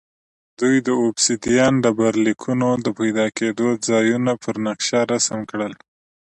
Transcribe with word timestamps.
دوی 0.59 0.75
د 0.87 0.89
اوبسیدیان 1.03 1.73
ډبرلیکونو 1.83 2.69
د 2.85 2.87
پیدا 2.99 3.25
کېدو 3.37 3.67
ځایونه 3.87 4.31
پر 4.43 4.55
نقشه 4.67 4.99
رسم 5.11 5.39
کړل 5.49 5.73